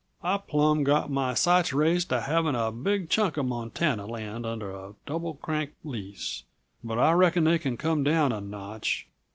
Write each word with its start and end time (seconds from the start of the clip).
"I'd 0.23 0.47
plumb 0.47 0.83
got 0.83 1.11
my 1.11 1.35
sights 1.35 1.73
raised 1.73 2.09
to 2.09 2.21
having 2.21 2.55
a 2.55 2.71
big 2.71 3.07
chunk 3.07 3.37
uh 3.37 3.43
Montana 3.43 4.07
land 4.07 4.47
under 4.47 4.71
a 4.71 4.95
Double 5.05 5.35
Crank 5.35 5.73
lease, 5.83 6.41
but 6.83 6.97
I 6.97 7.11
reckon 7.11 7.43
they 7.43 7.59
can 7.59 7.77
come 7.77 8.03
down 8.03 8.31
a 8.31 8.41
notch. 8.41 9.05